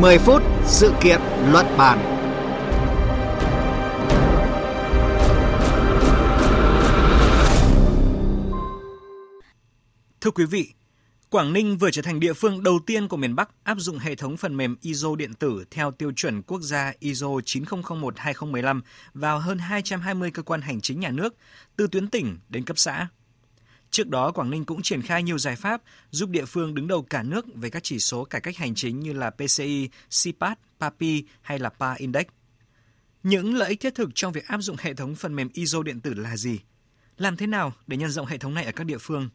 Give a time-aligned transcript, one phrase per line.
[0.00, 1.20] 10 phút sự kiện
[1.52, 1.98] luận bàn.
[10.20, 10.74] Thưa quý vị,
[11.30, 14.14] Quảng Ninh vừa trở thành địa phương đầu tiên của miền Bắc áp dụng hệ
[14.14, 18.80] thống phần mềm ISO điện tử theo tiêu chuẩn quốc gia ISO 9001-2015
[19.14, 21.34] vào hơn 220 cơ quan hành chính nhà nước,
[21.76, 23.08] từ tuyến tỉnh đến cấp xã.
[23.90, 27.02] Trước đó, Quảng Ninh cũng triển khai nhiều giải pháp giúp địa phương đứng đầu
[27.02, 29.88] cả nước về các chỉ số cải cách hành chính như là PCI,
[30.22, 32.26] CPAT, PAPI hay là PA Index.
[33.22, 36.00] Những lợi ích thiết thực trong việc áp dụng hệ thống phần mềm ISO điện
[36.00, 36.60] tử là gì?
[37.16, 39.28] Làm thế nào để nhân rộng hệ thống này ở các địa phương?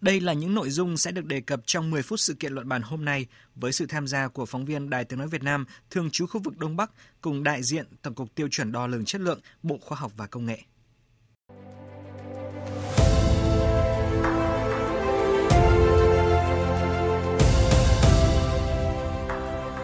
[0.00, 2.68] Đây là những nội dung sẽ được đề cập trong 10 phút sự kiện luận
[2.68, 5.64] bàn hôm nay với sự tham gia của phóng viên Đài Tiếng Nói Việt Nam
[5.90, 9.04] thường trú khu vực Đông Bắc cùng đại diện Tổng cục Tiêu chuẩn Đo lường
[9.04, 10.58] Chất lượng, Bộ Khoa học và Công nghệ.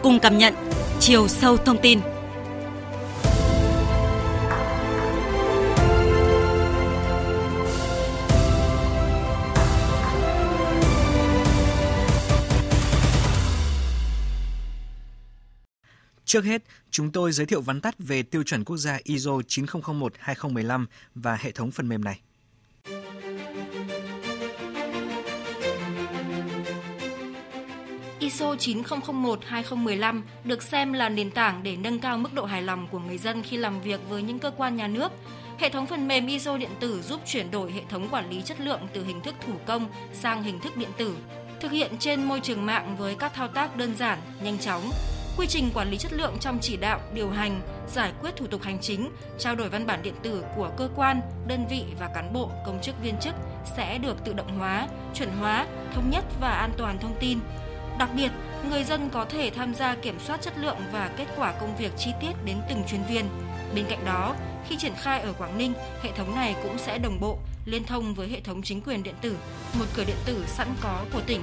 [0.03, 0.55] Cùng cảm nhận
[1.01, 2.01] chiều sâu thông tin
[16.25, 20.87] Trước hết, chúng tôi giới thiệu vắn tắt về tiêu chuẩn quốc gia ISO 9001-2015
[21.15, 22.21] và hệ thống phần mềm này.
[28.23, 32.99] ISO 9001-2015 được xem là nền tảng để nâng cao mức độ hài lòng của
[32.99, 35.13] người dân khi làm việc với những cơ quan nhà nước.
[35.59, 38.61] Hệ thống phần mềm ISO điện tử giúp chuyển đổi hệ thống quản lý chất
[38.61, 41.17] lượng từ hình thức thủ công sang hình thức điện tử,
[41.61, 44.91] thực hiện trên môi trường mạng với các thao tác đơn giản, nhanh chóng,
[45.37, 48.63] quy trình quản lý chất lượng trong chỉ đạo, điều hành, giải quyết thủ tục
[48.63, 52.33] hành chính, trao đổi văn bản điện tử của cơ quan, đơn vị và cán
[52.33, 53.35] bộ, công chức viên chức
[53.77, 57.39] sẽ được tự động hóa, chuẩn hóa, thống nhất và an toàn thông tin.
[57.99, 58.31] Đặc biệt,
[58.71, 61.93] người dân có thể tham gia kiểm soát chất lượng và kết quả công việc
[61.99, 63.25] chi tiết đến từng chuyên viên.
[63.75, 64.37] Bên cạnh đó,
[64.69, 68.15] khi triển khai ở Quảng Ninh, hệ thống này cũng sẽ đồng bộ, liên thông
[68.15, 69.37] với hệ thống chính quyền điện tử,
[69.79, 71.43] một cửa điện tử sẵn có của tỉnh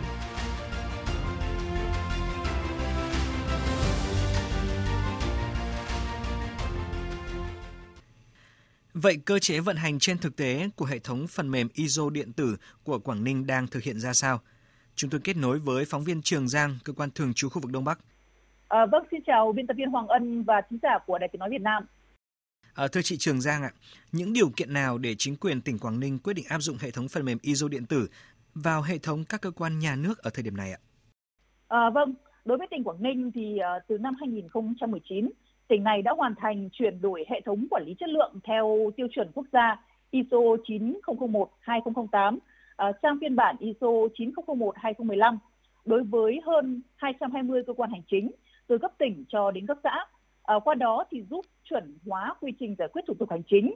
[8.93, 12.33] Vậy cơ chế vận hành trên thực tế của hệ thống phần mềm ISO điện
[12.33, 14.41] tử của Quảng Ninh đang thực hiện ra sao?
[14.99, 17.71] Chúng tôi kết nối với phóng viên Trường Giang, cơ quan thường trú khu vực
[17.71, 17.99] Đông Bắc.
[18.67, 21.39] À, vâng, xin chào biên tập viên Hoàng Ân và thính giả của Đài Tiếng
[21.39, 21.85] nói Việt Nam.
[22.75, 23.71] À, thưa chị Trường Giang ạ,
[24.11, 26.91] những điều kiện nào để chính quyền tỉnh Quảng Ninh quyết định áp dụng hệ
[26.91, 28.07] thống phần mềm ISO điện tử
[28.55, 30.79] vào hệ thống các cơ quan nhà nước ở thời điểm này ạ?
[31.67, 32.13] À, vâng,
[32.45, 35.29] đối với tỉnh Quảng Ninh thì uh, từ năm 2019
[35.67, 39.07] tỉnh này đã hoàn thành chuyển đổi hệ thống quản lý chất lượng theo tiêu
[39.11, 40.38] chuẩn quốc gia ISO
[41.65, 42.38] 9001-2008
[42.90, 45.38] uh, sang phiên bản ISO 9001-2015
[45.85, 48.31] đối với hơn 220 cơ quan hành chính
[48.67, 50.06] từ cấp tỉnh cho đến cấp xã.
[50.56, 53.73] Uh, qua đó thì giúp chuẩn hóa quy trình giải quyết thủ tục hành chính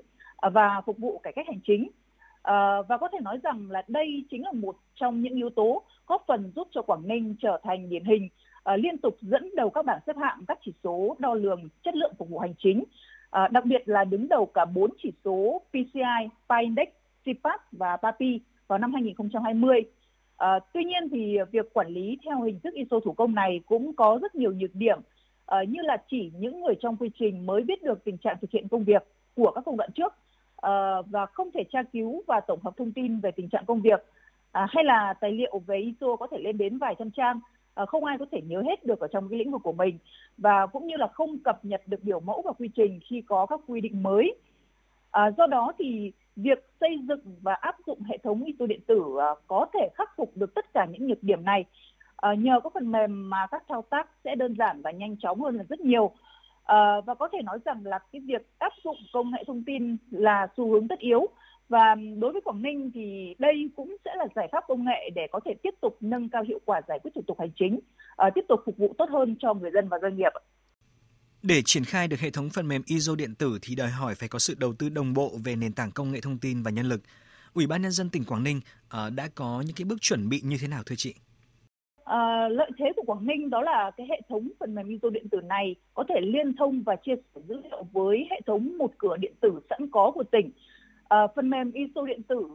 [0.47, 1.83] uh, và phục vụ cải cách hành chính.
[1.83, 5.83] Uh, và có thể nói rằng là đây chính là một trong những yếu tố
[6.07, 8.29] góp phần giúp cho Quảng Ninh trở thành điển hình
[8.73, 11.95] uh, liên tục dẫn đầu các bảng xếp hạng các chỉ số đo lường chất
[11.95, 15.61] lượng phục vụ hành chính, uh, đặc biệt là đứng đầu cả 4 chỉ số
[15.69, 16.87] PCI, PI Index,
[17.25, 18.41] CPAP và PAPI
[18.73, 19.81] vào năm 2020.
[20.37, 23.59] À, ờ, tuy nhiên thì việc quản lý theo hình thức ISO thủ công này
[23.65, 24.99] cũng có rất nhiều nhược điểm
[25.45, 28.51] à, như là chỉ những người trong quy trình mới biết được tình trạng thực
[28.51, 29.03] hiện công việc
[29.35, 30.13] của các công đoạn trước
[30.55, 33.81] à, và không thể tra cứu và tổng hợp thông tin về tình trạng công
[33.81, 34.05] việc
[34.51, 37.39] à, hay là tài liệu về ISO có thể lên đến vài trăm trang
[37.73, 39.97] à, không ai có thể nhớ hết được ở trong cái lĩnh vực của mình
[40.37, 43.45] và cũng như là không cập nhật được biểu mẫu và quy trình khi có
[43.45, 44.35] các quy định mới.
[45.13, 49.03] À, do đó thì việc xây dựng và áp dụng hệ thống ISO điện tử
[49.19, 51.65] à, có thể khắc phục được tất cả những nhược điểm này
[52.15, 55.41] à, nhờ có phần mềm mà các thao tác sẽ đơn giản và nhanh chóng
[55.41, 56.11] hơn là rất nhiều.
[56.63, 59.97] À, và có thể nói rằng là cái việc áp dụng công nghệ thông tin
[60.11, 61.27] là xu hướng tất yếu
[61.69, 65.27] và đối với Quảng Ninh thì đây cũng sẽ là giải pháp công nghệ để
[65.31, 67.79] có thể tiếp tục nâng cao hiệu quả giải quyết thủ tục hành chính,
[68.15, 70.31] à, tiếp tục phục vụ tốt hơn cho người dân và doanh nghiệp.
[71.43, 74.29] Để triển khai được hệ thống phần mềm ISO điện tử thì đòi hỏi phải
[74.29, 76.85] có sự đầu tư đồng bộ về nền tảng công nghệ thông tin và nhân
[76.85, 77.01] lực.
[77.53, 80.41] Ủy ban nhân dân tỉnh Quảng Ninh ờ, đã có những cái bước chuẩn bị
[80.43, 81.15] như thế nào thưa chị?
[82.05, 85.29] À, lợi thế của Quảng Ninh đó là cái hệ thống phần mềm ISO điện
[85.29, 88.91] tử này có thể liên thông và chia sẻ dữ liệu với hệ thống một
[88.97, 90.51] cửa điện tử sẵn có của tỉnh
[91.13, 92.47] À, phần mềm ISO điện tử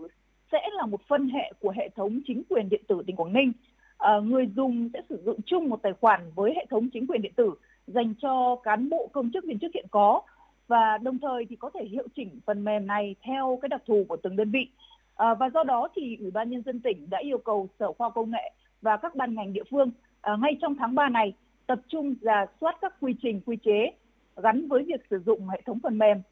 [0.53, 3.53] sẽ là một phân hệ của hệ thống chính quyền điện tử tỉnh Quảng Ninh.
[3.99, 7.23] À, người dùng sẽ sử dụng chung một tài khoản với hệ thống chính quyền
[7.23, 7.55] điện tử
[7.95, 10.21] dành cho cán bộ công chức viên chức hiện có.
[10.69, 14.05] Và đồng thời thì có thể hiệu chỉnh phần mềm này theo cái đặc thù
[14.09, 14.69] của từng đơn vị.
[15.17, 18.11] À, và do đó thì Ủy ban nhân dân tỉnh đã yêu cầu Sở Khoa
[18.11, 18.53] Công nghệ
[18.83, 19.91] và các ban ngành địa phương
[20.21, 21.33] à, ngay trong tháng 3 này
[21.67, 23.93] tập trung ra soát các quy trình quy chế
[24.37, 26.23] gắn với việc sử dụng hệ thống phần mềm.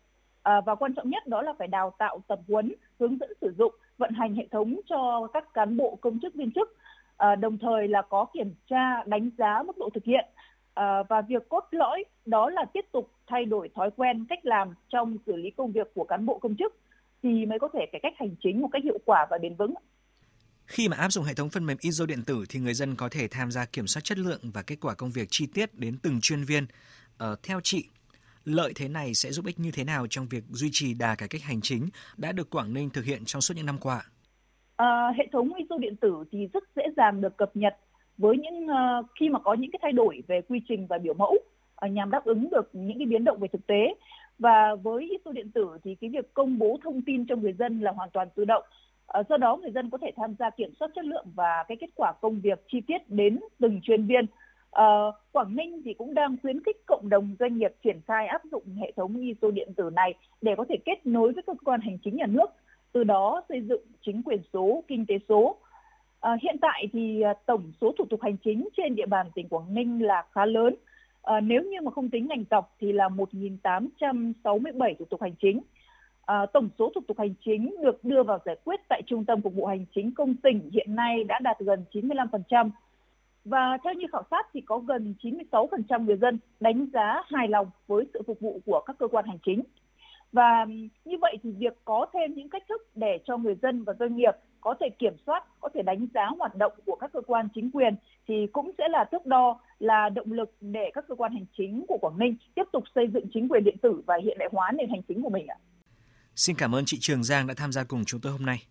[0.42, 3.54] À, và quan trọng nhất đó là phải đào tạo tập huấn hướng dẫn sử
[3.58, 6.76] dụng vận hành hệ thống cho các cán bộ công chức viên chức.
[7.16, 10.24] À, đồng thời là có kiểm tra đánh giá mức độ thực hiện
[10.76, 14.74] à, và việc cốt lõi đó là tiếp tục thay đổi thói quen cách làm
[14.88, 16.76] trong xử lý công việc của cán bộ công chức
[17.22, 19.74] thì mới có thể cải cách hành chính một cách hiệu quả và bền vững.
[20.66, 23.08] Khi mà áp dụng hệ thống phần mềm ISO điện tử thì người dân có
[23.08, 25.98] thể tham gia kiểm soát chất lượng và kết quả công việc chi tiết đến
[26.02, 26.66] từng chuyên viên.
[27.18, 27.84] Ờ, theo chị,
[28.44, 31.28] lợi thế này sẽ giúp ích như thế nào trong việc duy trì đà cải
[31.28, 34.02] cách hành chính đã được Quảng Ninh thực hiện trong suốt những năm qua?
[34.76, 37.76] À, hệ thống ISO điện tử thì rất dễ dàng được cập nhật
[38.18, 41.14] với những uh, khi mà có những cái thay đổi về quy trình và biểu
[41.14, 41.38] mẫu
[41.86, 43.94] uh, nhằm đáp ứng được những cái biến động về thực tế.
[44.38, 47.80] Và với ISO điện tử thì cái việc công bố thông tin cho người dân
[47.80, 48.64] là hoàn toàn tự động.
[49.20, 51.76] Uh, do đó người dân có thể tham gia kiểm soát chất lượng và cái
[51.80, 54.24] kết quả công việc chi tiết đến từng chuyên viên.
[54.24, 58.42] Uh, Quảng Ninh thì cũng đang khuyến khích cộng đồng doanh nghiệp triển khai áp
[58.50, 61.80] dụng hệ thống ISO điện tử này để có thể kết nối với cơ quan
[61.80, 62.50] hành chính nhà nước
[62.92, 65.56] từ đó xây dựng chính quyền số, kinh tế số.
[66.26, 69.48] À, hiện tại thì ờ, tổng số thủ tục hành chính trên địa bàn tỉnh
[69.48, 70.74] Quảng Ninh là khá lớn.
[71.22, 75.60] À, nếu như mà không tính ngành tộc thì là 1.867 thủ tục hành chính.
[76.24, 79.42] À, tổng số thủ tục hành chính được đưa vào giải quyết tại Trung tâm
[79.42, 82.70] Phục vụ Hành chính công tỉnh hiện nay đã đạt gần 95%.
[83.44, 87.70] Và theo như khảo sát thì có gần 96% người dân đánh giá hài lòng
[87.86, 89.62] với sự phục vụ của các cơ quan hành chính.
[90.36, 90.66] Và
[91.04, 94.16] như vậy thì việc có thêm những cách thức để cho người dân và doanh
[94.16, 97.48] nghiệp có thể kiểm soát, có thể đánh giá hoạt động của các cơ quan
[97.54, 97.94] chính quyền
[98.28, 101.84] thì cũng sẽ là thước đo, là động lực để các cơ quan hành chính
[101.88, 104.72] của Quảng Ninh tiếp tục xây dựng chính quyền điện tử và hiện đại hóa
[104.72, 105.56] nền hành chính của mình ạ.
[106.36, 108.62] Xin cảm ơn chị Trường Giang đã tham gia cùng chúng tôi hôm nay.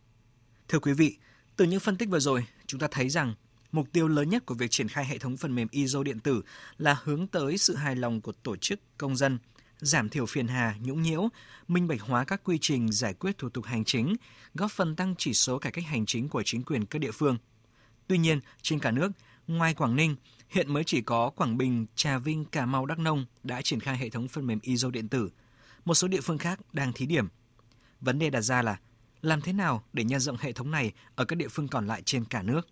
[0.68, 1.18] Thưa quý vị,
[1.58, 3.34] từ những phân tích vừa rồi, chúng ta thấy rằng
[3.72, 6.42] mục tiêu lớn nhất của việc triển khai hệ thống phần mềm ISO điện tử
[6.78, 9.38] là hướng tới sự hài lòng của tổ chức, công dân–
[9.80, 11.30] giảm thiểu phiền hà, nhũng nhiễu,
[11.68, 14.16] minh bạch hóa các quy trình giải quyết thủ tục hành chính,
[14.54, 17.38] góp phần tăng chỉ số cải cách hành chính của chính quyền các địa phương.
[18.08, 19.12] Tuy nhiên, trên cả nước,
[19.48, 20.16] ngoài Quảng Ninh,
[20.50, 23.98] hiện mới chỉ có Quảng Bình, Trà Vinh, Cà Mau, Đắk Nông đã triển khai
[23.98, 25.30] hệ thống phần mềm ISO điện tử.
[25.86, 27.28] Một số địa phương khác đang thí điểm.
[28.02, 28.80] Vấn đề đặt ra là
[29.22, 32.02] làm thế nào để nhân rộng hệ thống này ở các địa phương còn lại
[32.06, 32.68] trên cả nước?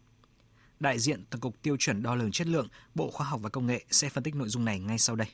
[0.80, 3.68] Đại diện Tổng cục Tiêu chuẩn Đo lường Chất lượng, Bộ Khoa học và Công
[3.68, 5.28] nghệ sẽ phân tích nội dung này ngay sau đây.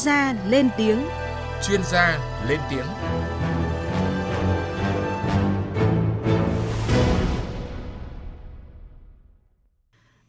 [0.00, 1.06] Gia lên tiếng.
[1.68, 2.18] Chuyên gia
[2.48, 2.86] lên tiếng.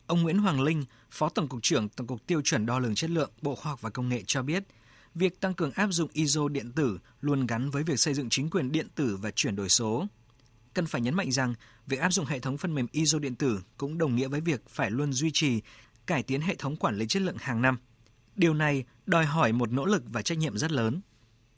[0.08, 3.10] Ông Nguyễn Hoàng Linh, Phó Tổng cục trưởng Tổng cục Tiêu chuẩn Đo lường Chất
[3.10, 4.64] lượng Bộ Khoa học và Công nghệ cho biết,
[5.16, 8.50] việc tăng cường áp dụng ISO điện tử luôn gắn với việc xây dựng chính
[8.50, 10.06] quyền điện tử và chuyển đổi số.
[10.74, 11.54] Cần phải nhấn mạnh rằng,
[11.88, 14.70] việc áp dụng hệ thống phần mềm ISO điện tử cũng đồng nghĩa với việc
[14.70, 15.62] phải luôn duy trì,
[16.06, 17.78] cải tiến hệ thống quản lý chất lượng hàng năm–
[18.36, 21.02] Điều này đòi hỏi một nỗ lực và trách nhiệm rất lớn.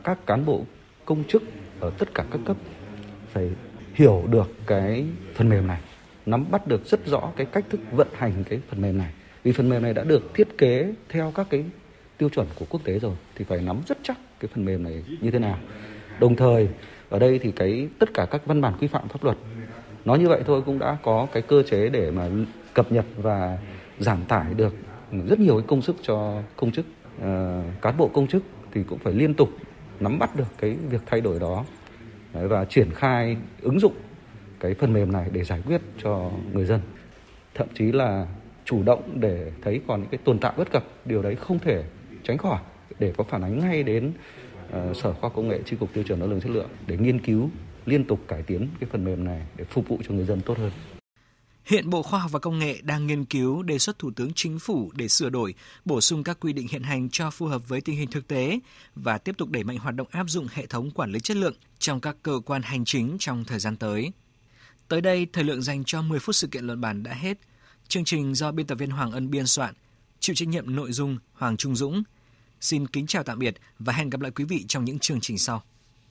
[0.03, 0.65] Các cán bộ
[1.05, 1.43] công chức
[1.79, 2.57] ở tất cả các cấp
[3.31, 3.49] phải
[3.93, 5.05] hiểu được cái
[5.35, 5.81] phần mềm này,
[6.25, 9.13] nắm bắt được rất rõ cái cách thức vận hành cái phần mềm này.
[9.43, 11.65] Vì phần mềm này đã được thiết kế theo các cái
[12.17, 15.03] tiêu chuẩn của quốc tế rồi thì phải nắm rất chắc cái phần mềm này
[15.21, 15.59] như thế nào.
[16.19, 16.69] Đồng thời
[17.09, 19.37] ở đây thì cái tất cả các văn bản quy phạm pháp luật
[20.05, 22.29] nói như vậy thôi cũng đã có cái cơ chế để mà
[22.73, 23.57] cập nhật và
[23.99, 24.75] giảm tải được
[25.27, 26.85] rất nhiều cái công sức cho công chức.
[27.21, 29.49] À, cán bộ công chức thì cũng phải liên tục
[29.99, 31.65] nắm bắt được cái việc thay đổi đó.
[32.33, 33.93] Đấy, và triển khai ứng dụng
[34.59, 36.81] cái phần mềm này để giải quyết cho người dân.
[37.53, 38.27] Thậm chí là
[38.65, 41.83] chủ động để thấy còn những cái tồn tại bất cập điều đấy không thể
[42.23, 42.59] tránh khỏi
[42.99, 44.11] để có phản ánh ngay đến
[44.67, 47.19] uh, sở khoa công nghệ tri cục tiêu chuẩn đo lường chất lượng để nghiên
[47.19, 47.49] cứu
[47.85, 50.57] liên tục cải tiến cái phần mềm này để phục vụ cho người dân tốt
[50.57, 50.71] hơn.
[51.65, 54.59] Hiện Bộ Khoa học và Công nghệ đang nghiên cứu đề xuất Thủ tướng Chính
[54.59, 55.53] phủ để sửa đổi,
[55.85, 58.59] bổ sung các quy định hiện hành cho phù hợp với tình hình thực tế
[58.95, 61.53] và tiếp tục đẩy mạnh hoạt động áp dụng hệ thống quản lý chất lượng
[61.79, 64.11] trong các cơ quan hành chính trong thời gian tới.
[64.87, 67.37] Tới đây, thời lượng dành cho 10 phút sự kiện luận bản đã hết.
[67.87, 69.73] Chương trình do biên tập viên Hoàng Ân biên soạn,
[70.19, 72.03] chịu trách nhiệm nội dung Hoàng Trung Dũng.
[72.61, 75.37] Xin kính chào tạm biệt và hẹn gặp lại quý vị trong những chương trình
[75.37, 75.63] sau.